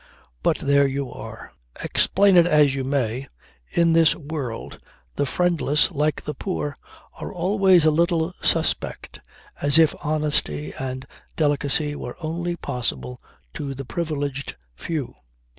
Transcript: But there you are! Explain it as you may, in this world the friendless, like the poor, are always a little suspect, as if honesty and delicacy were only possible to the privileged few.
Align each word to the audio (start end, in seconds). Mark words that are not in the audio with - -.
But 0.41 0.57
there 0.57 0.87
you 0.87 1.11
are! 1.13 1.53
Explain 1.83 2.35
it 2.35 2.47
as 2.47 2.73
you 2.73 2.83
may, 2.83 3.27
in 3.69 3.93
this 3.93 4.15
world 4.15 4.79
the 5.13 5.27
friendless, 5.27 5.91
like 5.91 6.23
the 6.23 6.33
poor, 6.33 6.75
are 7.19 7.31
always 7.31 7.85
a 7.85 7.91
little 7.91 8.33
suspect, 8.41 9.21
as 9.61 9.77
if 9.77 9.93
honesty 10.03 10.73
and 10.79 11.05
delicacy 11.35 11.93
were 11.95 12.17
only 12.19 12.55
possible 12.55 13.21
to 13.53 13.75
the 13.75 13.85
privileged 13.85 14.55
few. 14.75 15.13